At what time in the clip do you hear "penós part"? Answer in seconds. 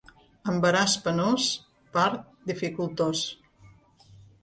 1.09-2.25